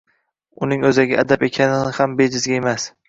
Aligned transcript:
Uning 0.67 0.85
oʻzagi 0.89 1.19
adab 1.23 1.45
ekani 1.49 1.93
ham 1.99 2.17
bejizga 2.23 2.57
emas 2.63 2.89